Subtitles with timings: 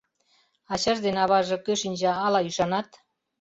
[0.73, 2.87] Ачаж ден аваже, кӧ шинча, ала ӱшанат?